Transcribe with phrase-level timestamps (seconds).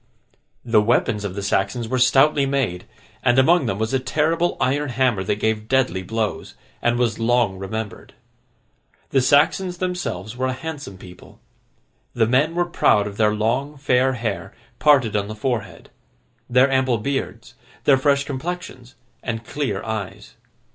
[0.65, 2.85] The weapons of the Saxons were stoutly made,
[3.21, 7.59] and among them was a terrible iron hammer that gave deadly blows, and was long
[7.59, 8.15] remembered.
[9.11, 11.39] The Saxons themselves were a handsome people.
[12.15, 15.91] The men were proud of their long fair hair, parted on the forehead;
[16.49, 20.33] their ample beards, their fresh complexions, and clear eyes.